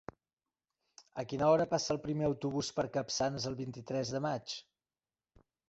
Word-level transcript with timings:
A 1.23 1.25
quina 1.33 1.45
hora 1.51 1.67
passa 1.75 1.91
el 1.97 2.01
primer 2.07 2.25
autobús 2.31 2.71
per 2.79 2.87
Capçanes 2.97 3.47
el 3.53 3.61
vint-i-tres 3.63 4.17
de 4.17 4.25
maig? 4.31 4.59